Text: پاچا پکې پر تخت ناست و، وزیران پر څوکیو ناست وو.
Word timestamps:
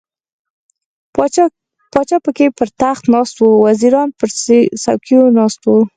پاچا 1.91 2.17
پکې 2.25 2.47
پر 2.57 2.67
تخت 2.81 3.03
ناست 3.13 3.35
و، 3.43 3.47
وزیران 3.65 4.09
پر 4.17 4.29
څوکیو 4.83 5.21
ناست 5.37 5.59
وو. 5.65 5.77